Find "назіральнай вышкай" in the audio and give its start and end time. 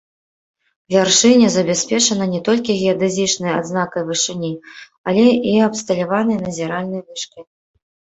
6.47-7.43